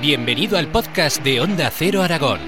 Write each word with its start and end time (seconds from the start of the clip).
Bienvenido 0.00 0.56
al 0.56 0.68
podcast 0.68 1.22
de 1.22 1.40
Onda 1.40 1.70
Cero 1.70 2.02
Aragón. 2.02 2.40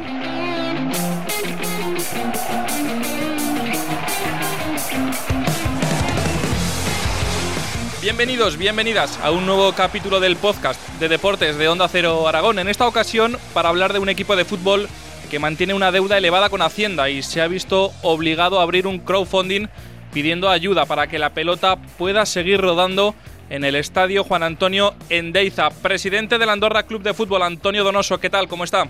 Bienvenidos, 8.01 8.57
bienvenidas 8.57 9.19
a 9.23 9.31
un 9.31 9.45
nuevo 9.45 9.73
capítulo 9.73 10.21
del 10.21 10.37
podcast 10.37 10.81
de 10.99 11.09
deportes 11.09 11.59
de 11.59 11.69
Onda 11.69 11.87
Cero 11.87 12.27
Aragón. 12.27 12.59
En 12.59 12.69
esta 12.69 12.87
ocasión 12.87 13.37
para 13.53 13.69
hablar 13.69 13.93
de 13.93 13.99
un 13.99 14.09
equipo 14.09 14.37
de 14.37 14.45
fútbol 14.45 14.89
que 15.31 15.39
mantiene 15.39 15.75
una 15.75 15.93
deuda 15.93 16.17
elevada 16.17 16.49
con 16.49 16.63
Hacienda 16.63 17.11
y 17.11 17.23
se 17.23 17.43
ha 17.43 17.47
visto 17.47 17.93
obligado 18.03 18.59
a 18.59 18.63
abrir 18.63 18.87
un 18.87 18.99
crowdfunding 19.01 19.67
pidiendo 20.13 20.49
ayuda 20.49 20.87
para 20.87 21.07
que 21.09 21.19
la 21.19 21.35
pelota 21.35 21.77
pueda 21.99 22.27
seguir 22.27 22.61
rodando 22.61 23.15
en 23.51 23.65
el 23.65 23.75
estadio 23.75 24.25
Juan 24.25 24.43
Antonio 24.43 24.95
Endeiza. 25.11 25.69
Presidente 25.71 26.39
del 26.39 26.49
Andorra 26.49 26.85
Club 26.85 27.03
de 27.03 27.13
Fútbol, 27.13 27.43
Antonio 27.43 27.85
Donoso, 27.85 28.19
¿qué 28.19 28.31
tal? 28.31 28.49
¿Cómo 28.49 28.65
está? 28.65 28.87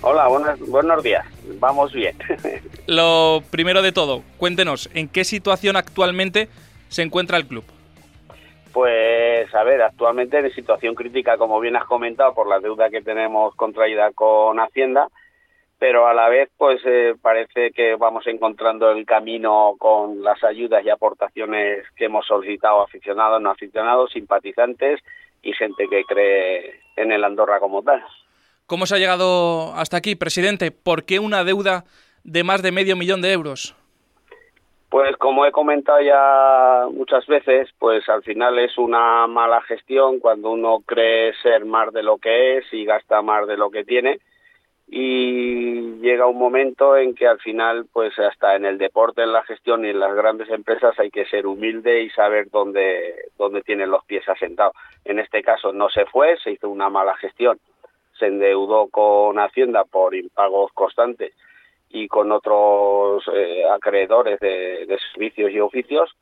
Hola, 0.00 0.28
buenos, 0.28 0.58
buenos 0.60 1.02
días. 1.02 1.26
Vamos 1.58 1.92
bien. 1.92 2.16
Lo 2.86 3.42
primero 3.50 3.82
de 3.82 3.92
todo, 3.92 4.22
cuéntenos, 4.38 4.88
¿en 4.94 5.08
qué 5.08 5.24
situación 5.24 5.76
actualmente 5.76 6.48
se 6.88 7.02
encuentra 7.02 7.36
el 7.36 7.46
club? 7.46 7.64
Pues 8.72 9.52
a 9.54 9.64
ver, 9.64 9.82
actualmente 9.82 10.38
en 10.38 10.54
situación 10.54 10.94
crítica, 10.94 11.36
como 11.36 11.58
bien 11.58 11.76
has 11.76 11.84
comentado, 11.84 12.32
por 12.34 12.48
la 12.48 12.60
deuda 12.60 12.88
que 12.88 13.02
tenemos 13.02 13.54
contraída 13.56 14.12
con 14.12 14.60
Hacienda, 14.60 15.08
pero 15.80 16.06
a 16.06 16.12
la 16.12 16.28
vez 16.28 16.50
pues 16.58 16.78
eh, 16.84 17.14
parece 17.20 17.72
que 17.72 17.96
vamos 17.96 18.26
encontrando 18.26 18.90
el 18.90 19.06
camino 19.06 19.76
con 19.78 20.22
las 20.22 20.44
ayudas 20.44 20.84
y 20.84 20.90
aportaciones 20.90 21.86
que 21.96 22.04
hemos 22.04 22.26
solicitado 22.26 22.82
aficionados, 22.82 23.40
no 23.40 23.50
aficionados, 23.50 24.12
simpatizantes 24.12 25.00
y 25.42 25.54
gente 25.54 25.88
que 25.88 26.04
cree 26.04 26.80
en 26.96 27.12
el 27.12 27.24
Andorra 27.24 27.60
como 27.60 27.82
tal. 27.82 28.04
¿Cómo 28.66 28.84
se 28.84 28.94
ha 28.94 28.98
llegado 28.98 29.72
hasta 29.74 29.96
aquí, 29.96 30.16
presidente? 30.16 30.70
¿Por 30.70 31.06
qué 31.06 31.18
una 31.18 31.44
deuda 31.44 31.84
de 32.24 32.44
más 32.44 32.62
de 32.62 32.72
medio 32.72 32.94
millón 32.94 33.22
de 33.22 33.32
euros? 33.32 33.74
Pues 34.90 35.16
como 35.16 35.46
he 35.46 35.50
comentado 35.50 36.02
ya 36.02 36.88
muchas 36.92 37.26
veces, 37.26 37.70
pues 37.78 38.06
al 38.10 38.22
final 38.22 38.58
es 38.58 38.76
una 38.76 39.26
mala 39.28 39.62
gestión 39.62 40.18
cuando 40.18 40.50
uno 40.50 40.80
cree 40.84 41.32
ser 41.42 41.64
más 41.64 41.90
de 41.94 42.02
lo 42.02 42.18
que 42.18 42.58
es 42.58 42.66
y 42.70 42.84
gasta 42.84 43.22
más 43.22 43.46
de 43.46 43.56
lo 43.56 43.70
que 43.70 43.82
tiene 43.84 44.20
y 44.92 46.00
llega 46.00 46.26
un 46.26 46.36
momento 46.36 46.96
en 46.96 47.14
que 47.14 47.28
al 47.28 47.38
final 47.38 47.86
pues 47.92 48.18
hasta 48.18 48.56
en 48.56 48.64
el 48.64 48.76
deporte, 48.76 49.22
en 49.22 49.32
la 49.32 49.44
gestión 49.44 49.84
y 49.84 49.90
en 49.90 50.00
las 50.00 50.12
grandes 50.16 50.50
empresas 50.50 50.98
hay 50.98 51.12
que 51.12 51.26
ser 51.26 51.46
humilde 51.46 52.02
y 52.02 52.10
saber 52.10 52.50
dónde, 52.50 53.14
dónde 53.38 53.62
tienen 53.62 53.92
los 53.92 54.04
pies 54.04 54.28
asentados. 54.28 54.74
En 55.04 55.20
este 55.20 55.42
caso 55.42 55.72
no 55.72 55.88
se 55.90 56.06
fue, 56.06 56.36
se 56.38 56.50
hizo 56.50 56.68
una 56.68 56.90
mala 56.90 57.16
gestión, 57.18 57.60
se 58.18 58.26
endeudó 58.26 58.88
con 58.88 59.38
Hacienda 59.38 59.84
por 59.84 60.12
impagos 60.16 60.72
constantes 60.72 61.34
y 61.88 62.08
con 62.08 62.32
otros 62.32 63.22
eh, 63.32 63.62
acreedores 63.70 64.40
de, 64.40 64.98
servicios 65.12 65.52
y 65.52 65.60
oficios 65.60 66.16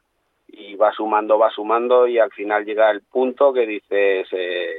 y 0.47 0.75
va 0.75 0.93
sumando, 0.93 1.39
va 1.39 1.51
sumando 1.51 2.07
y 2.07 2.19
al 2.19 2.33
final 2.33 2.67
llega 2.67 2.91
el 2.91 3.01
punto 3.01 3.55
que 3.55 3.67
dices 3.67 4.29
eh, 4.33 4.75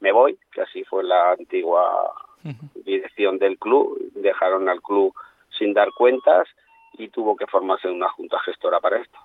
me 0.00 0.10
voy, 0.10 0.36
que 0.52 0.62
así 0.62 0.82
fue 0.82 1.04
la 1.04 1.30
antigua 1.30 2.12
dirección 2.84 3.38
del 3.38 3.58
club, 3.58 3.98
dejaron 4.14 4.68
al 4.68 4.82
club 4.82 5.14
sin 5.58 5.72
dar 5.72 5.88
cuentas 5.96 6.48
y 6.98 7.08
tuvo 7.08 7.36
que 7.36 7.46
formarse 7.46 7.88
una 7.88 8.08
junta 8.10 8.38
gestora 8.40 8.80
para 8.80 9.00
esto. 9.00 9.18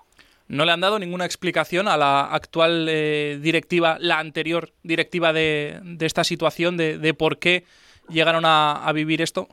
¿No 0.48 0.64
le 0.64 0.72
han 0.72 0.80
dado 0.80 0.98
ninguna 0.98 1.26
explicación 1.26 1.86
a 1.86 1.96
la 1.96 2.24
actual 2.24 2.88
eh, 2.88 3.38
directiva, 3.40 3.98
la 4.00 4.18
anterior 4.18 4.70
directiva 4.82 5.32
de, 5.32 5.78
de 5.82 6.06
esta 6.06 6.24
situación, 6.24 6.76
de, 6.76 6.98
de, 6.98 7.14
por 7.14 7.38
qué 7.38 7.64
llegaron 8.08 8.44
a, 8.44 8.84
a 8.84 8.92
vivir 8.92 9.22
esto? 9.22 9.46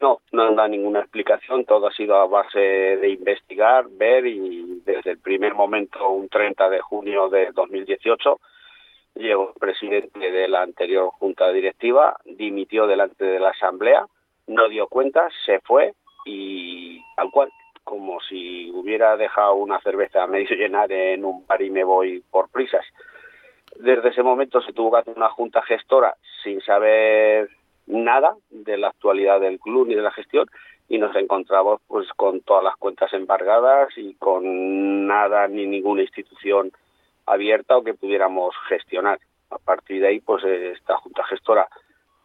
No, 0.00 0.20
no 0.32 0.42
han 0.44 0.56
dado 0.56 0.68
ninguna 0.68 1.00
explicación, 1.00 1.66
todo 1.66 1.88
ha 1.88 1.92
sido 1.92 2.16
a 2.16 2.26
base 2.26 2.58
de 2.58 3.10
investigar, 3.10 3.86
ver 3.90 4.26
y 4.26 4.80
desde 4.86 5.12
el 5.12 5.18
primer 5.18 5.54
momento, 5.54 6.08
un 6.08 6.30
30 6.30 6.70
de 6.70 6.80
junio 6.80 7.28
de 7.28 7.52
2018, 7.52 8.40
llegó 9.14 9.50
el 9.50 9.60
presidente 9.60 10.30
de 10.30 10.48
la 10.48 10.62
anterior 10.62 11.10
junta 11.10 11.50
directiva, 11.50 12.16
dimitió 12.24 12.86
delante 12.86 13.24
de 13.24 13.38
la 13.38 13.50
asamblea, 13.50 14.06
no 14.46 14.68
dio 14.68 14.88
cuentas, 14.88 15.32
se 15.46 15.60
fue 15.60 15.94
y 16.24 17.00
tal 17.16 17.30
cual, 17.30 17.50
como 17.84 18.20
si 18.20 18.70
hubiera 18.70 19.16
dejado 19.16 19.54
una 19.54 19.80
cerveza 19.80 20.26
medio 20.26 20.56
llenar 20.56 20.90
en 20.92 21.24
un 21.24 21.46
bar 21.46 21.62
y 21.62 21.70
me 21.70 21.84
voy 21.84 22.22
por 22.30 22.48
prisas. 22.48 22.84
Desde 23.76 24.10
ese 24.10 24.22
momento 24.22 24.60
se 24.62 24.72
tuvo 24.72 24.92
que 24.92 24.98
hacer 24.98 25.14
una 25.16 25.30
junta 25.30 25.62
gestora 25.62 26.14
sin 26.42 26.60
saber 26.60 27.48
nada 27.86 28.36
de 28.50 28.76
la 28.78 28.88
actualidad 28.88 29.40
del 29.40 29.58
club 29.58 29.88
ni 29.88 29.94
de 29.94 30.02
la 30.02 30.12
gestión 30.12 30.48
y 30.88 30.98
nos 30.98 31.14
encontramos 31.16 31.80
pues 31.86 32.08
con 32.14 32.40
todas 32.40 32.62
las 32.62 32.76
cuentas 32.76 33.12
embargadas 33.12 33.88
y 33.96 34.14
con 34.14 35.06
nada 35.06 35.48
ni 35.48 35.66
ninguna 35.66 36.02
institución 36.02 36.72
abierta 37.26 37.76
o 37.76 37.84
que 37.84 37.94
pudiéramos 37.94 38.54
gestionar. 38.68 39.18
A 39.50 39.58
partir 39.58 40.00
de 40.00 40.08
ahí, 40.08 40.20
pues 40.20 40.44
esta 40.44 40.96
junta 40.96 41.24
gestora 41.24 41.68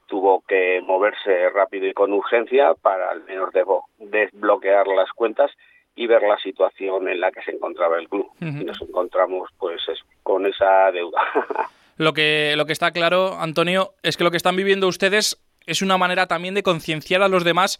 tuvo 0.07 0.43
que 0.47 0.81
moverse 0.81 1.49
rápido 1.49 1.87
y 1.87 1.93
con 1.93 2.11
urgencia 2.11 2.73
para 2.73 3.11
al 3.11 3.23
menos 3.25 3.51
desbloquear 3.99 4.87
las 4.87 5.11
cuentas 5.11 5.51
y 5.95 6.07
ver 6.07 6.23
la 6.23 6.37
situación 6.37 7.07
en 7.07 7.19
la 7.19 7.31
que 7.31 7.43
se 7.43 7.51
encontraba 7.51 7.97
el 7.97 8.09
club. 8.09 8.27
Y 8.39 8.63
nos 8.63 8.81
encontramos 8.81 9.49
pues 9.57 9.81
con 10.23 10.45
esa 10.45 10.91
deuda. 10.91 11.21
lo 11.97 12.13
que, 12.13 12.53
lo 12.57 12.65
que 12.65 12.73
está 12.73 12.91
claro, 12.91 13.37
Antonio, 13.39 13.91
es 14.01 14.17
que 14.17 14.23
lo 14.23 14.31
que 14.31 14.37
están 14.37 14.55
viviendo 14.55 14.87
ustedes 14.87 15.37
es 15.65 15.81
una 15.81 15.97
manera 15.97 16.27
también 16.27 16.55
de 16.55 16.63
concienciar 16.63 17.21
a 17.21 17.27
los 17.27 17.43
demás 17.43 17.79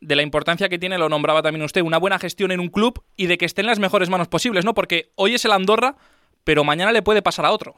de 0.00 0.16
la 0.16 0.22
importancia 0.22 0.68
que 0.68 0.78
tiene, 0.78 0.98
lo 0.98 1.08
nombraba 1.08 1.42
también 1.42 1.64
usted, 1.64 1.82
una 1.82 1.98
buena 1.98 2.18
gestión 2.18 2.52
en 2.52 2.60
un 2.60 2.68
club 2.68 3.02
y 3.16 3.26
de 3.26 3.38
que 3.38 3.44
esté 3.44 3.60
en 3.60 3.66
las 3.66 3.78
mejores 3.78 4.08
manos 4.08 4.28
posibles, 4.28 4.64
¿no? 4.64 4.74
Porque 4.74 5.10
hoy 5.14 5.34
es 5.34 5.44
el 5.44 5.52
Andorra, 5.52 5.96
pero 6.44 6.64
mañana 6.64 6.92
le 6.92 7.02
puede 7.02 7.22
pasar 7.22 7.46
a 7.46 7.52
otro. 7.52 7.74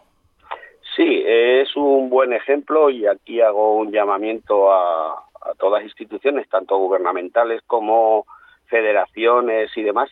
Sí, 0.96 1.22
es 1.26 1.74
un 1.74 2.10
buen 2.10 2.32
ejemplo 2.32 2.90
y 2.90 3.06
aquí 3.06 3.40
hago 3.40 3.76
un 3.76 3.90
llamamiento 3.90 4.72
a, 4.72 5.24
todas 5.58 5.82
las 5.82 5.88
instituciones, 5.88 6.48
tanto 6.48 6.76
gubernamentales 6.76 7.62
como 7.66 8.26
federaciones 8.66 9.70
y 9.76 9.82
demás, 9.82 10.10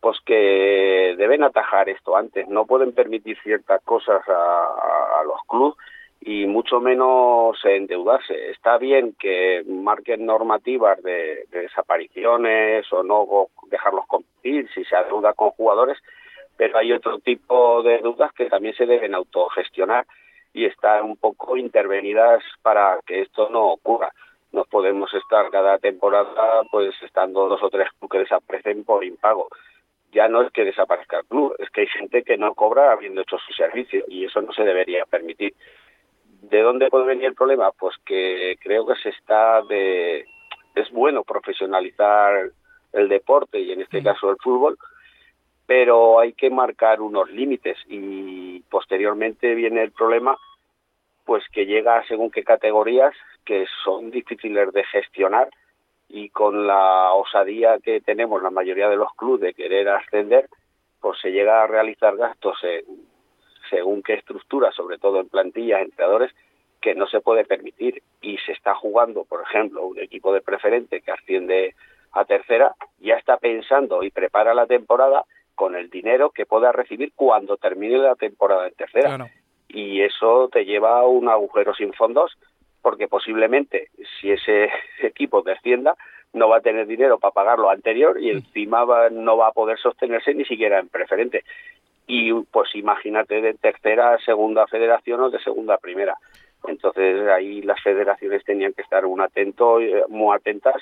pues 0.00 0.18
que 0.24 1.14
deben 1.16 1.42
atajar 1.42 1.88
esto 1.88 2.16
antes. 2.16 2.48
No 2.48 2.66
pueden 2.66 2.92
permitir 2.92 3.38
ciertas 3.42 3.82
cosas 3.82 4.26
a, 4.28 5.20
a, 5.20 5.24
los 5.24 5.40
clubes 5.46 5.76
y 6.20 6.46
mucho 6.46 6.80
menos 6.80 7.58
endeudarse. 7.64 8.50
Está 8.50 8.78
bien 8.78 9.14
que 9.18 9.62
marquen 9.66 10.26
normativas 10.26 11.02
de, 11.02 11.44
desapariciones 11.50 12.90
o 12.92 13.02
no 13.02 13.48
dejarlos 13.70 14.06
competir 14.06 14.68
si 14.74 14.84
se 14.84 14.96
adeuda 14.96 15.34
con 15.34 15.50
jugadores, 15.50 15.98
pero 16.58 16.76
hay 16.76 16.92
otro 16.92 17.20
tipo 17.20 17.82
de 17.84 17.98
deudas 17.98 18.32
que 18.32 18.46
también 18.46 18.74
se 18.74 18.84
deben 18.84 19.14
autogestionar 19.14 20.04
y 20.52 20.64
están 20.64 21.04
un 21.04 21.16
poco 21.16 21.56
intervenidas 21.56 22.42
para 22.62 22.98
que 23.06 23.22
esto 23.22 23.48
no 23.48 23.68
ocurra. 23.68 24.12
No 24.50 24.64
podemos 24.64 25.12
estar 25.14 25.50
cada 25.50 25.78
temporada 25.78 26.62
pues 26.70 26.94
estando 27.02 27.48
dos 27.48 27.62
o 27.62 27.70
tres 27.70 27.88
clubes 27.92 28.10
que 28.10 28.18
desaparecen 28.18 28.82
por 28.82 29.04
impago. 29.04 29.48
Ya 30.10 30.26
no 30.26 30.42
es 30.42 30.50
que 30.50 30.64
desaparezca 30.64 31.20
el 31.20 31.26
club, 31.26 31.54
es 31.58 31.70
que 31.70 31.82
hay 31.82 31.86
gente 31.86 32.24
que 32.24 32.36
no 32.36 32.54
cobra 32.54 32.90
habiendo 32.90 33.20
hecho 33.20 33.38
su 33.38 33.52
servicio 33.52 34.04
y 34.08 34.24
eso 34.24 34.42
no 34.42 34.52
se 34.52 34.64
debería 34.64 35.04
permitir. 35.04 35.54
¿De 36.42 36.60
dónde 36.62 36.88
puede 36.88 37.06
venir 37.06 37.26
el 37.26 37.34
problema? 37.34 37.70
Pues 37.70 37.94
que 38.04 38.56
creo 38.60 38.84
que 38.86 38.96
se 38.96 39.10
está 39.10 39.62
de... 39.62 40.26
Es 40.74 40.90
bueno 40.90 41.22
profesionalizar 41.22 42.50
el 42.92 43.08
deporte 43.08 43.60
y 43.60 43.70
en 43.70 43.82
este 43.82 44.02
caso 44.02 44.30
el 44.30 44.36
fútbol, 44.38 44.76
pero 45.68 46.18
hay 46.18 46.32
que 46.32 46.48
marcar 46.48 47.02
unos 47.02 47.30
límites 47.30 47.76
y 47.88 48.60
posteriormente 48.70 49.54
viene 49.54 49.82
el 49.82 49.92
problema 49.92 50.34
pues 51.26 51.44
que 51.52 51.66
llega 51.66 52.02
según 52.08 52.30
qué 52.30 52.42
categorías 52.42 53.14
que 53.44 53.66
son 53.84 54.10
difíciles 54.10 54.72
de 54.72 54.82
gestionar 54.84 55.50
y 56.08 56.30
con 56.30 56.66
la 56.66 57.12
osadía 57.12 57.80
que 57.80 58.00
tenemos 58.00 58.42
la 58.42 58.48
mayoría 58.48 58.88
de 58.88 58.96
los 58.96 59.12
clubes 59.14 59.42
de 59.42 59.52
querer 59.52 59.90
ascender, 59.90 60.48
pues 61.02 61.20
se 61.20 61.32
llega 61.32 61.62
a 61.62 61.66
realizar 61.66 62.16
gastos 62.16 62.56
en, 62.62 62.84
según 63.68 64.02
qué 64.02 64.14
estructura, 64.14 64.72
sobre 64.72 64.96
todo 64.96 65.20
en 65.20 65.28
plantillas, 65.28 65.82
entrenadores, 65.82 66.32
que 66.80 66.94
no 66.94 67.06
se 67.08 67.20
puede 67.20 67.44
permitir. 67.44 68.02
Y 68.22 68.38
se 68.38 68.52
está 68.52 68.74
jugando, 68.74 69.26
por 69.26 69.42
ejemplo, 69.42 69.84
un 69.84 69.98
equipo 69.98 70.32
de 70.32 70.40
preferente 70.40 71.02
que 71.02 71.12
asciende 71.12 71.74
a 72.12 72.24
tercera, 72.24 72.74
ya 73.00 73.16
está 73.16 73.36
pensando 73.36 74.02
y 74.02 74.10
prepara 74.10 74.54
la 74.54 74.66
temporada 74.66 75.26
con 75.58 75.74
el 75.74 75.90
dinero 75.90 76.30
que 76.30 76.46
pueda 76.46 76.70
recibir 76.70 77.10
cuando 77.16 77.56
termine 77.56 77.98
la 77.98 78.14
temporada 78.14 78.68
en 78.68 78.74
tercera. 78.74 79.08
Claro. 79.08 79.26
Y 79.66 80.02
eso 80.02 80.48
te 80.52 80.64
lleva 80.64 81.00
a 81.00 81.06
un 81.06 81.28
agujero 81.28 81.74
sin 81.74 81.92
fondos, 81.92 82.38
porque 82.80 83.08
posiblemente 83.08 83.88
si 84.20 84.30
ese 84.30 84.70
equipo 85.02 85.42
descienda, 85.42 85.96
no 86.32 86.48
va 86.48 86.58
a 86.58 86.60
tener 86.60 86.86
dinero 86.86 87.18
para 87.18 87.32
pagar 87.32 87.58
lo 87.58 87.70
anterior 87.70 88.22
y 88.22 88.30
encima 88.30 88.84
va, 88.84 89.10
no 89.10 89.36
va 89.36 89.48
a 89.48 89.52
poder 89.52 89.78
sostenerse 89.78 90.32
ni 90.32 90.44
siquiera 90.44 90.78
en 90.78 90.88
preferente 90.88 91.42
y 92.06 92.32
pues 92.32 92.74
imagínate 92.74 93.40
de 93.40 93.54
tercera, 93.54 94.16
segunda 94.24 94.66
federación 94.68 95.20
o 95.20 95.30
de 95.30 95.40
segunda 95.40 95.76
primera. 95.78 96.16
Entonces 96.68 97.28
ahí 97.28 97.62
las 97.62 97.82
federaciones 97.82 98.44
tenían 98.44 98.74
que 98.74 98.82
estar 98.82 99.04
un 99.06 99.20
atento, 99.20 99.80
eh, 99.80 100.04
muy 100.08 100.36
atentas 100.36 100.76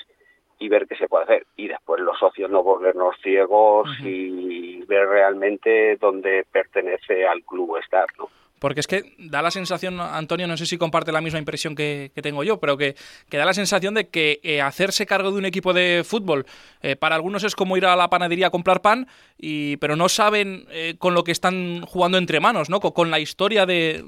y 0.59 0.69
ver 0.69 0.87
qué 0.87 0.95
se 0.95 1.07
puede 1.07 1.23
hacer. 1.23 1.47
Y 1.55 1.67
después 1.67 2.01
los 2.01 2.17
socios 2.17 2.49
no 2.49 2.63
volvernos 2.63 3.15
ciegos 3.21 3.89
y 4.03 4.83
ver 4.85 5.07
realmente 5.07 5.97
dónde 5.97 6.45
pertenece 6.51 7.27
al 7.27 7.43
club 7.43 7.77
estar, 7.77 8.07
¿no? 8.17 8.29
Porque 8.59 8.79
es 8.79 8.87
que 8.87 9.13
da 9.19 9.41
la 9.41 9.51
sensación, 9.51 9.99
Antonio, 9.99 10.47
no 10.47 10.57
sé 10.57 10.65
si 10.65 10.77
comparte 10.77 11.11
la 11.11 11.21
misma 11.21 11.39
impresión 11.39 11.75
que, 11.75 12.11
tengo 12.23 12.43
yo, 12.43 12.59
pero 12.59 12.75
que, 12.77 12.95
da 13.29 13.45
la 13.45 13.53
sensación 13.53 13.93
de 13.93 14.07
que 14.07 14.39
eh, 14.43 14.61
hacerse 14.61 15.05
cargo 15.05 15.31
de 15.31 15.37
un 15.37 15.45
equipo 15.45 15.73
de 15.73 16.03
fútbol 16.03 16.45
eh, 16.81 16.95
para 16.95 17.15
algunos 17.15 17.43
es 17.43 17.55
como 17.55 17.77
ir 17.77 17.85
a 17.85 17.95
la 17.95 18.09
panadería 18.09 18.47
a 18.47 18.49
comprar 18.49 18.81
pan, 18.81 19.07
y, 19.37 19.77
pero 19.77 19.95
no 19.95 20.09
saben 20.09 20.65
eh, 20.71 20.95
con 20.97 21.13
lo 21.13 21.23
que 21.23 21.31
están 21.31 21.81
jugando 21.81 22.17
entre 22.17 22.39
manos, 22.39 22.69
¿no? 22.69 22.79
Con, 22.79 23.11
la 23.11 23.19
historia 23.19 23.65
de, 23.65 24.03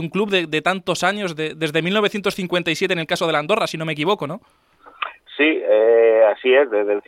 un 0.00 0.08
club 0.08 0.30
de, 0.30 0.62
tantos 0.62 1.04
años, 1.04 1.36
desde 1.36 1.82
1957 1.82 2.92
en 2.92 2.98
el 2.98 3.06
caso 3.06 3.26
de 3.26 3.32
la 3.32 3.38
Andorra, 3.38 3.66
si 3.66 3.78
no 3.78 3.84
me 3.84 3.92
equivoco, 3.92 4.26
¿no? 4.26 4.40
Sí, 5.42 5.60
así 6.28 6.54
es, 6.54 6.70
desde 6.70 6.92
el... 6.92 7.02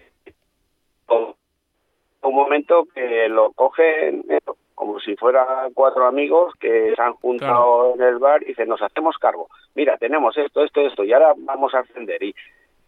un 1.09 2.35
momento 2.35 2.85
que 2.93 3.29
lo 3.29 3.53
cogen 3.53 4.25
como 4.75 4.99
si 4.99 5.15
fueran 5.15 5.73
cuatro 5.73 6.05
amigos 6.07 6.53
que 6.59 6.95
se 6.97 7.01
han 7.01 7.13
juntado 7.13 7.95
en 7.95 8.03
el 8.03 8.19
bar 8.19 8.43
y 8.43 8.47
dicen, 8.47 8.69
nos 8.69 8.83
hacemos 8.83 9.19
cargo, 9.19 9.49
mira, 9.77 9.97
tenemos 9.99 10.37
esto, 10.37 10.65
esto, 10.65 10.81
esto, 10.81 11.05
y 11.05 11.13
ahora 11.13 11.33
vamos 11.37 11.75
a 11.75 11.81
ascender. 11.81 12.21
Y, 12.25 12.35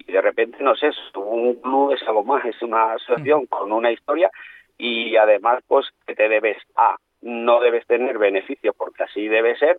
y 0.01 0.13
de 0.13 0.21
repente, 0.21 0.59
no 0.61 0.75
sé, 0.75 0.91
un 1.15 1.55
club 1.55 1.93
es 1.93 2.03
algo 2.09 2.25
más, 2.25 2.45
es 2.45 2.61
una 2.63 2.95
asociación 2.95 3.47
con 3.47 3.71
una 3.71 3.93
historia 3.93 4.33
y 4.77 5.17
además, 5.17 5.63
pues, 5.69 5.87
que 6.09 6.17
te 6.17 6.29
debes 6.29 6.59
a, 6.75 6.97
no 7.23 7.61
debes 7.61 7.87
tener 7.87 8.19
beneficio 8.19 8.75
porque 8.75 9.05
así 9.05 9.29
debe 9.29 9.57
ser, 9.57 9.79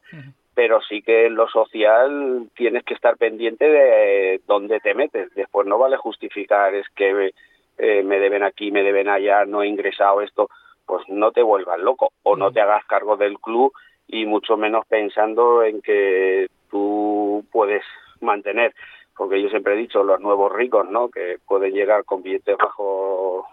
pero 0.58 0.82
sí 0.82 1.04
que 1.04 1.28
en 1.28 1.36
lo 1.36 1.48
social 1.48 2.50
tienes 2.56 2.84
que 2.84 2.96
estar 2.96 3.16
pendiente 3.16 3.70
de 3.70 4.42
dónde 4.48 4.80
te 4.80 4.96
metes. 4.96 5.32
Después 5.36 5.68
no 5.68 5.78
vale 5.78 5.98
justificar, 5.98 6.74
es 6.74 6.90
que 6.96 7.32
eh, 7.78 8.02
me 8.02 8.18
deben 8.18 8.42
aquí, 8.42 8.72
me 8.72 8.82
deben 8.82 9.08
allá, 9.08 9.46
no 9.46 9.62
he 9.62 9.68
ingresado 9.68 10.24
esto 10.24 10.50
pues 10.88 11.08
no 11.10 11.32
te 11.32 11.44
vuelvas 11.44 11.80
loco 11.80 12.14
o 12.24 12.36
no 12.36 12.52
te 12.52 12.62
hagas 12.62 12.84
cargo 12.86 13.18
del 13.18 13.38
club 13.38 13.72
y 14.08 14.26
mucho 14.26 14.58
menos 14.58 14.88
pensando 14.88 15.62
en 15.62 15.82
que 15.82 16.48
tú 16.72 17.46
puedes 17.52 17.84
mantener, 18.22 18.74
porque 19.16 19.40
yo 19.40 19.50
siempre 19.50 19.74
he 19.74 19.78
dicho 19.78 20.04
los 20.04 20.20
nuevos 20.22 20.52
ricos, 20.52 20.90
¿no? 20.90 21.10
Que 21.10 21.38
pueden 21.46 21.74
llegar 21.74 22.04
con 22.06 22.24
billetes 22.24 22.58
bajo 22.58 23.46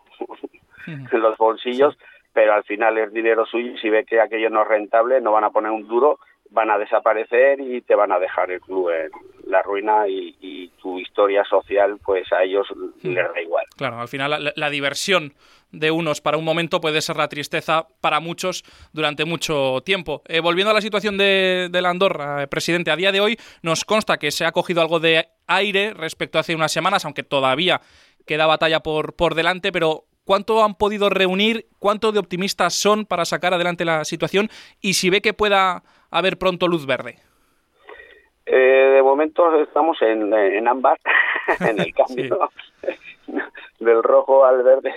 en 0.87 1.07
los 1.21 1.37
bolsillos, 1.37 1.99
pero 2.33 2.55
al 2.55 2.65
final 2.65 2.97
es 2.97 3.13
dinero 3.13 3.45
suyo 3.45 3.73
y 3.73 3.79
si 3.79 3.91
ve 3.91 4.05
que 4.05 4.21
aquello 4.21 4.49
no 4.49 4.63
es 4.63 4.69
rentable, 4.69 5.21
no 5.21 5.33
van 5.33 5.45
a 5.45 5.51
poner 5.51 5.73
un 5.73 5.87
duro, 5.87 6.21
van 6.55 6.71
a 6.71 6.79
desaparecer 6.79 7.61
y 7.61 7.83
te 7.83 7.95
van 7.95 8.13
a 8.13 8.19
dejar 8.19 8.51
el 8.51 8.61
club 8.61 8.89
en 8.91 9.11
la 9.51 9.61
ruina 9.61 10.09
y, 10.09 10.73
tu 10.81 10.99
historia 10.99 11.43
social, 11.45 11.99
pues 12.05 12.31
a 12.31 12.43
ellos 12.43 12.67
les 13.03 13.15
da 13.15 13.41
igual. 13.41 13.65
Claro, 13.75 14.01
al 14.01 14.09
final 14.09 14.53
la 14.55 14.71
diversión 14.71 15.33
de 15.73 15.91
unos 15.91 16.21
para 16.21 16.37
un 16.37 16.45
momento 16.45 16.81
puede 16.81 17.01
ser 17.01 17.17
la 17.17 17.29
tristeza 17.29 17.87
para 18.03 18.21
muchos 18.21 18.65
durante 18.93 19.25
mucho 19.25 19.81
tiempo. 19.85 20.23
Eh, 20.27 20.41
volviendo 20.41 20.71
a 20.71 20.75
la 20.75 20.81
situación 20.81 21.17
de, 21.17 21.71
la 21.73 21.91
Andorra, 21.91 22.43
eh, 22.43 22.47
presidente, 22.47 22.91
a 22.91 22.97
día 22.97 23.13
de 23.13 23.21
hoy 23.21 23.39
nos 23.63 23.85
consta 23.85 24.19
que 24.19 24.31
se 24.31 24.45
ha 24.45 24.53
cogido 24.53 24.83
algo 24.83 25.01
de 25.01 25.27
aire 25.47 25.95
respecto 25.95 26.39
a 26.39 26.43
hace 26.43 26.55
unas 26.55 26.73
semanas, 26.73 27.05
aunque 27.07 27.23
todavía 27.23 27.81
queda 28.27 28.47
batalla 28.47 28.81
por, 28.81 29.15
por 29.15 29.35
delante, 29.35 29.73
pero 29.73 30.05
¿cuánto 30.25 30.63
han 30.65 30.75
podido 30.75 31.11
reunir? 31.11 31.67
¿Cuánto 31.79 32.13
de 32.13 32.19
optimistas 32.19 32.75
son 32.75 33.07
para 33.07 33.25
sacar 33.25 33.55
adelante 33.55 33.85
la 33.85 34.05
situación? 34.05 34.51
Y 34.81 34.95
si 34.95 35.11
ve 35.11 35.21
que 35.21 35.35
pueda 35.35 35.83
haber 36.19 36.39
pronto 36.39 36.69
luz 36.69 36.87
verde. 36.87 37.17
Eh, 38.47 38.93
de 38.95 39.03
momento 39.03 39.61
estamos 39.61 40.01
en, 40.03 40.33
en 40.33 40.69
ámbar, 40.69 40.99
en 41.61 41.81
el 41.81 41.95
cambio 42.01 42.51
del 43.81 44.03
rojo 44.03 44.45
al 44.45 44.63
verde 44.63 44.95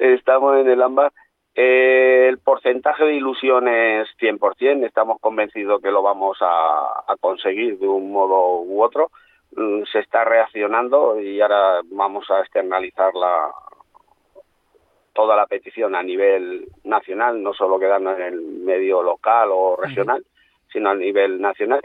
estamos 0.00 0.58
en 0.58 0.68
el 0.68 0.82
ámbar. 0.82 1.12
Eh, 1.54 2.26
el 2.28 2.38
porcentaje 2.38 3.04
de 3.04 3.14
ilusión 3.14 3.68
es 3.68 4.08
100%, 4.20 4.86
estamos 4.86 5.20
convencidos 5.20 5.82
que 5.82 5.90
lo 5.90 6.02
vamos 6.02 6.38
a, 6.40 7.04
conseguir 7.20 7.78
de 7.78 7.86
un 7.86 8.10
modo 8.12 8.62
u 8.62 8.82
otro. 8.82 9.10
Mm, 9.56 9.82
se 9.92 9.98
está 9.98 10.24
reaccionando 10.24 11.20
y 11.20 11.40
ahora 11.40 11.80
vamos 11.90 12.30
a 12.30 12.40
externalizar 12.40 13.14
la, 13.14 13.50
toda 15.12 15.36
la 15.36 15.46
petición 15.46 15.94
a 15.94 16.02
nivel 16.02 16.68
nacional, 16.84 17.42
no 17.42 17.52
solo 17.52 17.78
quedarnos 17.78 18.16
en 18.18 18.24
el 18.24 18.40
medio 18.40 19.02
local 19.02 19.50
o 19.52 19.76
regional, 19.76 20.24
sino 20.72 20.90
a 20.90 20.94
nivel 20.94 21.40
nacional. 21.40 21.82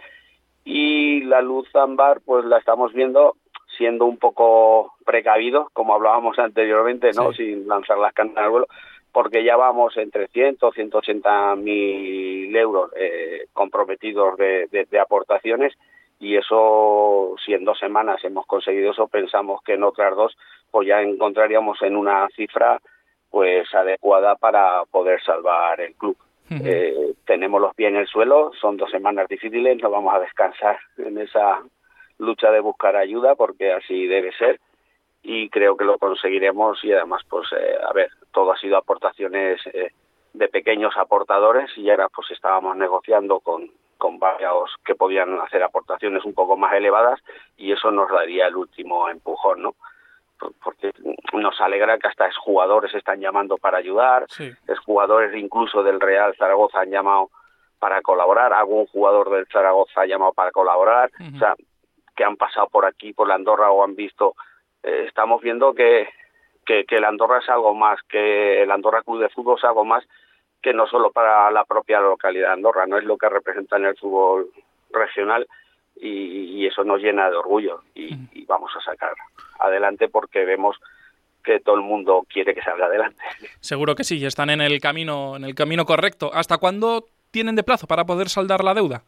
Y 0.63 1.21
la 1.21 1.41
luz 1.41 1.67
ámbar, 1.75 2.21
pues 2.25 2.45
la 2.45 2.57
estamos 2.57 2.93
viendo 2.93 3.35
siendo 3.77 4.05
un 4.05 4.17
poco 4.17 4.93
precavidos, 5.05 5.69
como 5.73 5.93
hablábamos 5.93 6.39
anteriormente, 6.39 7.11
¿no? 7.13 7.33
Sin 7.33 7.67
lanzar 7.67 7.97
las 7.97 8.13
canas 8.13 8.37
al 8.37 8.49
vuelo, 8.49 8.67
porque 9.11 9.43
ya 9.43 9.55
vamos 9.55 9.95
entre 9.97 10.27
100 10.27 10.57
180 10.73 11.55
mil 11.55 12.55
euros 12.55 12.91
eh, 12.95 13.45
comprometidos 13.53 14.37
de, 14.37 14.67
de, 14.71 14.99
aportaciones 14.99 15.73
y 16.19 16.37
eso, 16.37 17.35
si 17.45 17.53
en 17.53 17.65
dos 17.65 17.77
semanas 17.77 18.23
hemos 18.23 18.45
conseguido 18.45 18.91
eso, 18.91 19.07
pensamos 19.07 19.61
que 19.63 19.73
en 19.73 19.83
otras 19.83 20.15
dos 20.15 20.37
pues 20.71 20.87
ya 20.87 21.01
encontraríamos 21.01 21.81
en 21.81 21.95
una 21.95 22.27
cifra 22.35 22.81
pues 23.29 23.73
adecuada 23.73 24.35
para 24.35 24.83
poder 24.85 25.21
salvar 25.23 25.79
el 25.81 25.93
club. 25.95 26.17
Eh, 26.49 27.13
tenemos 27.25 27.59
los 27.59 27.73
pies 27.73 27.89
en 27.89 27.97
el 27.97 28.07
suelo, 28.07 28.51
son 28.59 28.77
dos 28.77 28.91
semanas 28.91 29.27
difíciles, 29.27 29.81
no 29.81 29.89
vamos 29.89 30.13
a 30.13 30.19
descansar 30.19 30.77
en 30.97 31.17
esa 31.17 31.63
lucha 32.17 32.51
de 32.51 32.59
buscar 32.59 32.95
ayuda 32.95 33.35
porque 33.35 33.73
así 33.73 34.07
debe 34.07 34.31
ser 34.33 34.59
y 35.23 35.49
creo 35.49 35.75
que 35.75 35.85
lo 35.85 35.97
conseguiremos 35.97 36.83
y 36.83 36.93
además 36.93 37.23
pues 37.29 37.47
eh, 37.51 37.75
a 37.83 37.91
ver 37.93 38.09
todo 38.31 38.51
ha 38.51 38.57
sido 38.57 38.77
aportaciones 38.77 39.59
eh, 39.73 39.91
de 40.33 40.47
pequeños 40.47 40.95
aportadores 40.97 41.71
y 41.77 41.89
ahora 41.89 42.09
pues 42.09 42.31
estábamos 42.31 42.77
negociando 42.77 43.39
con 43.39 43.69
con 43.97 44.19
varios 44.19 44.75
que 44.85 44.93
podían 44.93 45.39
hacer 45.39 45.63
aportaciones 45.63 46.25
un 46.25 46.33
poco 46.33 46.57
más 46.57 46.73
elevadas 46.73 47.19
y 47.57 47.71
eso 47.71 47.91
nos 47.91 48.09
daría 48.11 48.47
el 48.47 48.55
último 48.55 49.09
empujón 49.09 49.63
no 49.63 49.75
porque 50.63 50.91
nos 51.33 51.59
alegra 51.61 51.97
que 51.97 52.07
hasta 52.07 52.29
jugadores 52.37 52.93
están 52.93 53.19
llamando 53.19 53.57
para 53.57 53.77
ayudar, 53.77 54.25
es 54.39 54.79
jugadores 54.85 55.35
incluso 55.35 55.83
del 55.83 55.99
Real 55.99 56.35
Zaragoza 56.37 56.81
han 56.81 56.91
llamado 56.91 57.29
para 57.79 58.01
colaborar, 58.01 58.53
algún 58.53 58.85
jugador 58.87 59.29
del 59.31 59.47
Zaragoza 59.47 60.01
ha 60.01 60.05
llamado 60.05 60.33
para 60.33 60.51
colaborar, 60.51 61.11
o 61.35 61.37
sea, 61.37 61.55
que 62.15 62.23
han 62.23 62.37
pasado 62.37 62.67
por 62.67 62.85
aquí, 62.85 63.13
por 63.13 63.27
la 63.27 63.35
Andorra 63.35 63.71
o 63.71 63.83
han 63.83 63.95
visto, 63.95 64.35
eh, 64.83 65.05
estamos 65.07 65.41
viendo 65.41 65.73
que, 65.73 66.07
que, 66.65 66.85
que 66.85 66.99
la 66.99 67.09
Andorra 67.09 67.39
es 67.39 67.49
algo 67.49 67.73
más, 67.73 67.99
que 68.09 68.63
el 68.63 68.71
Andorra 68.71 69.03
Club 69.03 69.21
de 69.21 69.29
Fútbol 69.29 69.57
es 69.57 69.63
algo 69.65 69.85
más 69.85 70.03
que 70.61 70.73
no 70.73 70.87
solo 70.87 71.11
para 71.11 71.51
la 71.51 71.63
propia 71.63 71.99
localidad 71.99 72.47
de 72.47 72.53
Andorra, 72.53 72.87
no 72.87 72.97
es 72.97 73.03
lo 73.03 73.17
que 73.17 73.29
representa 73.29 73.77
en 73.77 73.85
el 73.85 73.97
fútbol 73.97 74.49
regional 74.89 75.47
y, 75.95 76.65
eso 76.65 76.83
nos 76.83 76.99
llena 76.99 77.29
de 77.29 77.35
orgullo 77.35 77.81
y, 77.93 78.15
y, 78.33 78.45
vamos 78.45 78.71
a 78.75 78.81
sacar 78.81 79.11
adelante 79.59 80.09
porque 80.09 80.43
vemos 80.43 80.77
que 81.43 81.59
todo 81.59 81.75
el 81.75 81.81
mundo 81.81 82.25
quiere 82.27 82.55
que 82.55 82.61
salga 82.61 82.87
adelante. 82.87 83.21
Seguro 83.59 83.95
que 83.95 84.03
sí, 84.03 84.25
están 84.25 84.49
en 84.49 84.61
el 84.61 84.81
camino, 84.81 85.35
en 85.35 85.43
el 85.43 85.53
camino 85.53 85.85
correcto. 85.85 86.31
¿Hasta 86.33 86.57
cuándo 86.57 87.05
tienen 87.31 87.55
de 87.55 87.63
plazo 87.63 87.87
para 87.87 88.05
poder 88.05 88.29
saldar 88.29 88.63
la 88.63 88.73
deuda? 88.73 89.03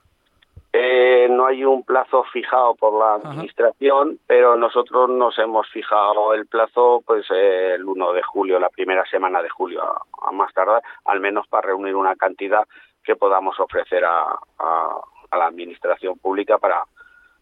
Eh, 0.74 1.28
no 1.30 1.48
hay 1.48 1.64
un 1.64 1.84
plazo 1.84 2.24
fijado 2.32 2.76
por 2.76 2.94
la 3.00 3.16
administración, 3.16 4.20
pero 4.28 4.56
nosotros 4.56 5.10
nos 5.10 5.38
hemos 5.40 5.68
fijado 5.70 6.34
el 6.34 6.46
plazo 6.46 7.02
pues 7.06 7.26
eh, 7.32 7.74
el 7.76 7.86
1 7.86 8.14
de 8.14 8.22
julio, 8.22 8.60
la 8.60 8.70
primera 8.70 9.04
semana 9.06 9.42
de 9.42 9.50
julio 9.50 9.82
a, 9.82 10.32
más 10.32 10.54
tardar, 10.54 10.84
al 11.06 11.20
menos 11.20 11.48
para 11.48 11.68
reunir 11.68 11.96
una 11.96 12.16
cantidad 12.16 12.68
que 13.04 13.16
podamos 13.16 13.60
ofrecer 13.60 14.04
a, 14.04 14.38
a 14.60 15.00
la 15.36 15.48
administración 15.48 16.18
pública 16.18 16.58
para 16.58 16.84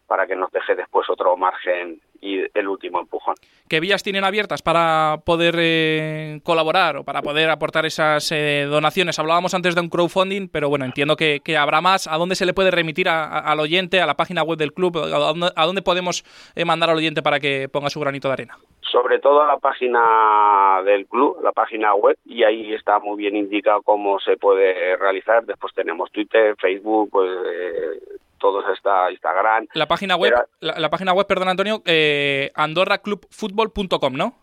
para 0.06 0.26
que 0.26 0.36
nos 0.36 0.50
deje 0.52 0.74
después 0.74 1.08
otro 1.10 1.36
margen 1.36 2.00
y 2.20 2.38
el 2.58 2.68
último 2.68 3.00
empujón. 3.00 3.34
¿Qué 3.68 3.80
vías 3.80 4.02
tienen 4.02 4.24
abiertas 4.24 4.62
para 4.62 5.20
poder 5.24 5.56
eh, 5.58 6.40
colaborar 6.44 6.96
o 6.96 7.04
para 7.04 7.22
poder 7.22 7.50
aportar 7.50 7.84
esas 7.84 8.30
eh, 8.32 8.66
donaciones? 8.68 9.18
Hablábamos 9.18 9.54
antes 9.54 9.74
de 9.74 9.80
un 9.80 9.88
crowdfunding, 9.88 10.48
pero 10.48 10.68
bueno, 10.68 10.84
entiendo 10.84 11.16
que, 11.16 11.40
habrá 11.58 11.80
más. 11.80 12.06
¿A 12.06 12.16
dónde 12.16 12.36
se 12.36 12.46
le 12.46 12.54
puede 12.54 12.70
remitir 12.70 13.08
al 13.08 13.60
oyente, 13.60 14.00
a 14.00 14.06
la 14.06 14.16
página 14.16 14.42
web 14.42 14.58
del 14.58 14.72
club? 14.72 14.96
¿A 14.96 15.66
dónde, 15.66 15.82
podemos 15.82 16.24
eh, 16.54 16.64
mandar 16.64 16.90
al 16.90 16.96
oyente 16.96 17.22
para 17.22 17.40
que 17.40 17.68
ponga 17.68 17.90
su 17.90 18.00
granito 18.00 18.28
de 18.28 18.32
arena? 18.32 18.58
Sobre 18.90 19.18
todo 19.18 19.42
a 19.42 19.46
la 19.46 19.58
página 19.58 20.80
del 20.84 21.06
club, 21.06 21.38
la 21.42 21.52
página 21.52 21.94
web, 21.94 22.16
y 22.24 22.44
ahí 22.44 22.72
está 22.72 22.98
muy 23.00 23.16
bien 23.16 23.36
indicado 23.36 23.82
cómo 23.82 24.20
se 24.20 24.36
puede 24.36 24.96
realizar. 24.96 25.44
Después 25.44 25.74
tenemos 25.74 26.10
Twitter, 26.12 26.54
Facebook, 26.58 27.10
pues 27.10 27.30
todos 28.38 28.64
está 28.72 29.10
Instagram. 29.10 29.66
La 29.74 29.86
página 29.86 30.16
web, 30.16 30.32
la, 30.60 30.90
página 30.90 31.12
web, 31.12 31.26
perdón 31.26 31.48
Antonio, 31.48 31.82
eh, 31.84 32.50
andorraclubfutbol.com, 32.54 34.14
¿no? 34.14 34.34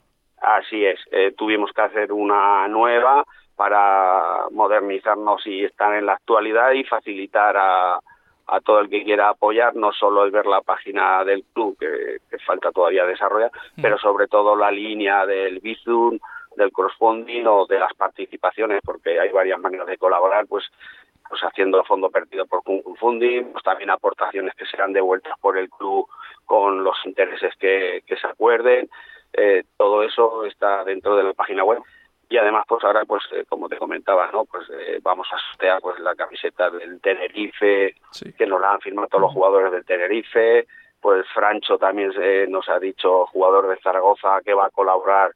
Así 0.42 0.84
es, 0.86 1.00
eh, 1.12 1.34
tuvimos 1.38 1.72
que 1.72 1.82
hacer 1.82 2.12
una 2.12 2.68
nueva 2.68 3.24
para 3.56 4.50
modernizarnos 4.52 5.46
y 5.48 5.64
estar 5.64 5.94
en 5.96 6.06
la 6.06 6.14
actualidad 6.14 6.72
y 6.72 6.84
facilitar 6.84 7.56
a, 7.58 8.00
a 8.48 8.60
todo 8.60 8.80
el 8.80 8.90
que 8.90 9.04
quiera 9.04 9.30
apoyar, 9.30 9.76
no 9.76 9.92
solo 9.92 10.26
el 10.26 10.32
ver 10.32 10.46
la 10.46 10.62
página 10.62 11.24
del 11.24 11.44
club, 11.54 11.78
que, 11.80 12.20
falta 12.46 12.72
todavía 12.72 13.06
desarrollar, 13.06 13.52
mm. 13.78 13.82
pero 13.82 13.98
sobre 13.98 14.28
todo 14.28 14.56
la 14.56 14.70
línea 14.70 15.26
del 15.26 15.60
Bizum, 15.60 16.20
del 16.58 16.72
crossfunding 16.72 17.48
o 17.48 17.66
de 17.66 17.80
las 17.80 17.94
participaciones, 17.94 18.82
porque 18.84 19.20
hay 19.20 19.32
varias 19.32 19.60
maneras 19.60 19.88
de 19.88 19.98
colaborar, 19.98 20.46
pues 20.48 20.66
pues 21.30 21.42
haciendo 21.46 21.84
fondo 21.86 22.12
perdido 22.12 22.46
por 22.46 22.64
crowdfunding, 22.64 23.54
pues 23.54 23.64
también 23.64 23.90
aportaciones 23.90 24.54
que 24.56 24.66
serán 24.66 24.94
devueltas 24.94 25.34
por 25.40 25.58
el 25.58 25.70
club 25.70 26.08
con 26.46 26.84
los 26.84 26.96
intereses 27.06 27.56
que, 27.60 28.04
se 28.08 28.28
acuerden, 28.28 28.90
eh, 29.34 29.64
todo 29.78 30.04
eso 30.04 30.46
está 30.46 30.84
dentro 30.84 31.16
de 31.16 31.24
la 31.24 31.34
página 31.34 31.64
web 31.64 31.80
y 32.34 32.38
además 32.40 32.66
pues 32.68 32.84
ahora 32.84 33.06
pues 33.06 33.22
eh, 33.32 33.46
como 33.48 33.70
te 33.70 33.78
comentaba 33.78 34.28
no 34.32 34.46
pues 34.46 34.68
eh, 34.72 35.00
vamos 35.04 35.28
a 35.32 35.38
sortear 35.38 35.80
pues 35.80 36.00
la 36.00 36.16
camiseta 36.16 36.72
del 36.72 37.00
Tenerife 37.00 37.96
que 38.36 38.48
nos 38.48 38.60
la 38.60 38.72
han 38.72 38.82
firmado 38.82 39.08
todos 39.08 39.22
los 39.22 39.34
jugadores 39.34 39.72
del 39.72 39.86
Tenerife. 39.86 40.66
Pues 41.00 41.28
Francho 41.32 41.78
también 41.78 42.12
eh, 42.20 42.48
nos 42.50 42.68
ha 42.70 42.80
dicho 42.80 43.28
jugador 43.28 43.68
de 43.68 43.80
Zaragoza 43.82 44.42
que 44.44 44.56
va 44.56 44.66
a 44.66 44.72
colaborar 44.72 45.34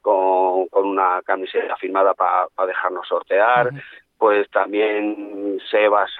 con, 0.00 0.68
con 0.68 0.86
una 0.86 1.20
camiseta 1.20 1.76
firmada 1.76 2.14
para 2.14 2.48
dejarnos 2.66 3.06
sortear. 3.06 3.68
Pues 4.16 4.48
también 4.48 5.60
Sebas 5.70 6.10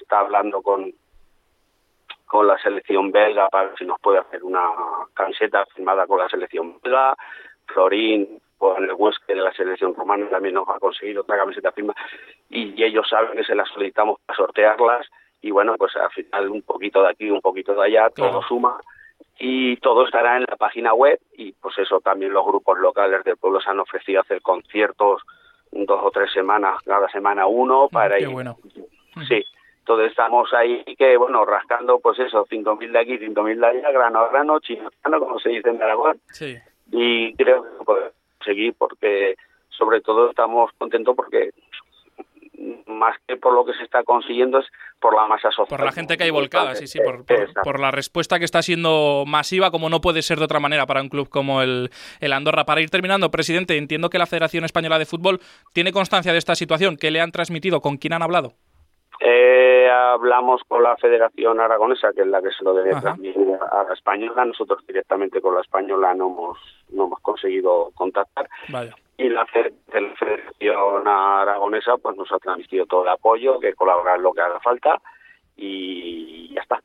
está 0.00 0.20
hablando 0.20 0.62
con 0.62 0.92
con 2.26 2.46
la 2.46 2.58
selección 2.58 3.10
belga 3.10 3.48
para 3.48 3.70
ver 3.70 3.78
si 3.78 3.86
nos 3.86 3.98
puede 3.98 4.20
hacer 4.20 4.44
una 4.44 4.70
camiseta 5.14 5.66
firmada 5.74 6.06
con 6.06 6.20
la 6.20 6.28
selección 6.28 6.78
belga. 6.80 7.16
Florín 7.66 8.40
con 8.58 8.82
el 8.82 8.92
Huesque 8.92 9.34
de 9.34 9.40
la 9.40 9.52
selección 9.52 9.94
romana 9.94 10.28
también 10.28 10.54
nos 10.54 10.68
va 10.68 10.76
a 10.76 10.80
conseguir 10.80 11.18
otra 11.18 11.38
camiseta 11.38 11.72
firma 11.72 11.94
y 12.50 12.82
ellos 12.82 13.08
saben 13.08 13.36
que 13.36 13.44
se 13.44 13.54
las 13.54 13.68
solicitamos 13.68 14.18
para 14.26 14.36
sortearlas 14.36 15.06
y 15.40 15.50
bueno, 15.50 15.76
pues 15.78 15.94
al 15.96 16.10
final 16.10 16.50
un 16.50 16.62
poquito 16.62 17.02
de 17.02 17.10
aquí, 17.10 17.30
un 17.30 17.40
poquito 17.40 17.74
de 17.74 17.86
allá, 17.86 18.10
todo 18.10 18.42
suma 18.42 18.80
y 19.38 19.76
todo 19.76 20.04
estará 20.04 20.36
en 20.36 20.44
la 20.48 20.56
página 20.56 20.92
web 20.92 21.20
y 21.32 21.52
pues 21.52 21.78
eso 21.78 22.00
también 22.00 22.32
los 22.32 22.44
grupos 22.44 22.78
locales 22.78 23.22
del 23.24 23.36
pueblo 23.36 23.60
se 23.60 23.70
han 23.70 23.78
ofrecido 23.78 24.18
a 24.18 24.22
hacer 24.22 24.42
conciertos 24.42 25.22
dos 25.70 26.00
o 26.02 26.10
tres 26.10 26.32
semanas, 26.32 26.82
cada 26.84 27.08
semana 27.08 27.46
uno 27.46 27.86
mm, 27.86 27.90
para 27.90 28.18
ir. 28.20 28.28
bueno. 28.28 28.56
Sí, 29.28 29.44
entonces 29.80 30.10
estamos 30.10 30.52
ahí 30.54 30.82
que 30.96 31.16
bueno, 31.16 31.44
rascando 31.44 32.00
pues 32.00 32.18
eso, 32.18 32.46
cinco 32.48 32.76
mil 32.76 32.92
de 32.92 32.98
aquí, 32.98 33.18
cinco 33.18 33.42
mil 33.42 33.60
de 33.60 33.66
allá, 33.66 33.90
grano 33.92 34.20
a 34.20 34.28
grano, 34.28 34.58
chino 34.60 34.90
como 35.02 35.38
se 35.38 35.50
dice 35.50 35.70
en 35.70 35.82
Aragón. 35.82 36.20
Sí. 36.32 36.56
Y 36.90 37.34
creo 37.34 37.62
que 37.62 38.17
seguir 38.44 38.74
porque 38.76 39.36
sobre 39.70 40.00
todo 40.00 40.30
estamos 40.30 40.70
contentos 40.78 41.14
porque 41.14 41.50
más 42.86 43.16
que 43.26 43.36
por 43.36 43.54
lo 43.54 43.64
que 43.64 43.72
se 43.74 43.84
está 43.84 44.02
consiguiendo 44.02 44.58
es 44.58 44.66
por 45.00 45.14
la 45.14 45.26
masa 45.26 45.50
social. 45.50 45.68
Por 45.68 45.84
la 45.84 45.92
gente 45.92 46.16
que 46.16 46.24
hay 46.24 46.30
volcada, 46.30 46.74
sí, 46.74 46.86
sí, 46.86 46.98
por, 46.98 47.24
por, 47.62 47.78
la 47.78 47.90
respuesta 47.90 48.38
que 48.38 48.44
está 48.44 48.62
siendo 48.62 49.24
masiva, 49.26 49.70
como 49.70 49.88
no 49.88 50.00
puede 50.00 50.22
ser 50.22 50.38
de 50.38 50.44
otra 50.44 50.58
manera 50.58 50.86
para 50.86 51.00
un 51.00 51.08
club 51.08 51.28
como 51.28 51.62
el, 51.62 51.90
el, 52.20 52.32
Andorra. 52.32 52.64
Para 52.64 52.80
ir 52.80 52.90
terminando, 52.90 53.30
presidente, 53.30 53.76
entiendo 53.76 54.10
que 54.10 54.18
la 54.18 54.26
Federación 54.26 54.64
Española 54.64 54.98
de 54.98 55.06
Fútbol 55.06 55.40
tiene 55.72 55.92
constancia 55.92 56.32
de 56.32 56.38
esta 56.38 56.56
situación. 56.56 56.96
¿Qué 56.96 57.10
le 57.10 57.20
han 57.20 57.30
transmitido? 57.30 57.80
¿Con 57.80 57.96
quién 57.96 58.12
han 58.12 58.22
hablado? 58.22 58.54
Eh, 59.20 59.90
hablamos 59.90 60.62
con 60.68 60.82
la 60.82 60.96
Federación 60.96 61.60
Aragonesa, 61.60 62.12
que 62.14 62.22
es 62.22 62.26
la 62.28 62.40
que 62.40 62.50
se 62.50 62.62
lo 62.62 62.72
debe 62.74 63.00
transmitir 63.00 63.58
a 63.70 63.84
la 63.84 63.94
española. 63.94 64.44
Nosotros 64.44 64.86
directamente 64.86 65.40
con 65.40 65.54
la 65.54 65.60
española 65.60 66.14
no 66.14 66.28
hemos, 66.28 66.58
no 66.90 67.06
hemos 67.06 67.20
conseguido 67.20 67.90
contactar. 67.94 68.48
Y 69.16 69.28
la, 69.28 69.44
Federación 69.46 71.08
Aragonesa 71.08 71.96
pues 71.96 72.16
nos 72.16 72.30
ha 72.32 72.38
transmitido 72.38 72.86
todo 72.86 73.02
el 73.02 73.08
apoyo, 73.08 73.58
que 73.58 73.74
colaborar 73.74 74.20
lo 74.20 74.32
que 74.32 74.40
haga 74.40 74.60
falta 74.60 75.00
y 75.56 76.54
ya 76.54 76.62
está. 76.62 76.80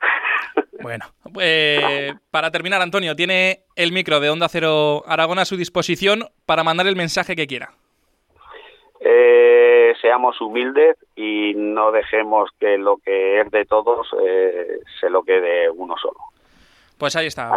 Bueno, 0.82 1.06
eh, 1.40 2.14
para 2.30 2.52
terminar, 2.52 2.82
Antonio, 2.82 3.16
tiene 3.16 3.62
el 3.78 3.94
micro 3.94 4.20
de 4.20 4.30
Onda 4.30 4.50
Cero 4.50 5.04
Aragón 5.08 5.40
a 5.40 5.46
su 5.46 5.56
disposición 5.56 6.26
para 6.46 6.66
mandar 6.66 6.88
el 6.88 6.98
mensaje 6.98 7.38
que 7.38 7.48
quiera. 7.48 7.72
Eh, 9.00 9.53
seamos 10.04 10.42
humildes 10.42 10.98
y 11.16 11.54
no 11.56 11.94
dejemos 11.94 12.50
que 12.60 12.78
lo 12.78 12.98
que 12.98 13.40
es 13.40 13.50
de 13.52 13.64
todos 13.64 14.06
eh, 14.22 14.80
se 15.00 15.10
lo 15.10 15.24
quede 15.24 15.70
uno 15.70 15.96
solo. 15.98 16.20
Pues 16.98 17.16
ahí 17.16 17.28
está. 17.28 17.50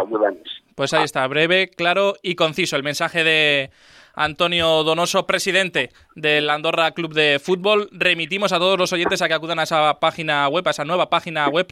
Pues 0.77 0.93
ahí 0.93 1.03
está, 1.05 1.25
breve, 1.25 1.71
claro 1.71 2.17
y 2.21 2.35
conciso 2.35 2.75
el 2.75 2.83
mensaje 2.83 3.23
de 3.23 3.71
Antonio 4.13 4.83
Donoso, 4.83 5.25
presidente 5.25 5.89
del 6.15 6.51
Andorra 6.51 6.91
Club 6.91 7.15
de 7.15 7.39
Fútbol. 7.43 7.89
Remitimos 7.91 8.53
a 8.53 8.59
todos 8.59 8.77
los 8.77 8.93
oyentes 8.93 9.23
a 9.23 9.27
que 9.27 9.33
acudan 9.33 9.57
a 9.57 9.63
esa 9.63 9.99
página 9.99 10.47
web, 10.47 10.67
a 10.67 10.69
esa 10.69 10.85
nueva 10.85 11.09
página 11.09 11.47
web, 11.47 11.65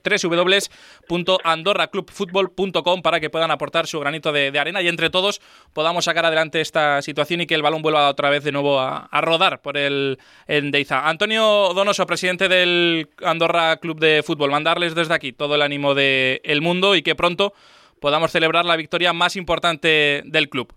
www.andorraclubfutbol.com 1.08 3.04
para 3.04 3.20
que 3.20 3.30
puedan 3.30 3.52
aportar 3.52 3.86
su 3.86 4.00
granito 4.00 4.32
de, 4.32 4.58
arena 4.58 4.82
y 4.82 4.88
entre 4.88 5.12
todos 5.12 5.40
podamos 5.74 6.06
sacar 6.06 6.26
adelante 6.26 6.60
esta 6.60 7.00
situación 7.04 7.42
y 7.42 7.46
que 7.46 7.54
el 7.54 7.62
balón 7.62 7.84
vuelva 7.84 8.10
otra 8.10 8.32
vez 8.32 8.44
de 8.44 8.52
nuevo 8.52 8.80
a, 8.80 9.08
rodar 9.22 9.62
por 9.62 9.78
el 9.78 10.18
Endeiza. 10.48 11.08
Antonio 11.08 11.74
Donoso, 11.76 12.08
presidente 12.08 12.50
del 12.50 13.08
Andorra 13.24 13.78
Club 13.78 14.00
de 14.00 14.24
Fútbol, 14.26 14.50
mandarles 14.50 14.96
desde 14.96 15.14
aquí 15.14 15.32
todo 15.32 15.54
el 15.54 15.62
ánimo 15.62 15.94
del 15.94 16.62
mundo 16.62 16.96
y 16.96 17.04
que 17.04 17.14
pronto 17.14 17.54
podamos 18.00 18.32
celebrar 18.32 18.66
la 18.66 18.76
victoria 18.76 19.14
más 19.14 19.36
importante 19.36 20.24
del 20.26 20.50
club. 20.50 20.74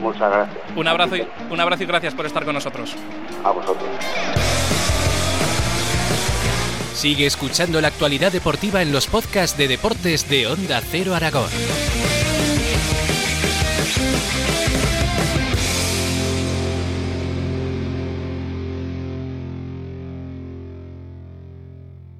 Muchas 0.00 0.30
gracias. 0.30 0.58
Un 0.76 0.88
abrazo, 0.88 1.16
y, 1.16 1.26
un 1.50 1.60
abrazo 1.60 1.82
y 1.82 1.86
gracias 1.86 2.14
por 2.14 2.26
estar 2.26 2.44
con 2.44 2.54
nosotros. 2.54 2.94
A 3.44 3.50
vosotros. 3.50 3.88
Sigue 6.94 7.26
escuchando 7.26 7.80
la 7.80 7.88
actualidad 7.88 8.32
deportiva 8.32 8.82
en 8.82 8.92
los 8.92 9.06
podcasts 9.06 9.56
de 9.56 9.68
deportes 9.68 10.28
de 10.28 10.46
Onda 10.46 10.80
Cero 10.80 11.14
Aragón. 11.14 11.50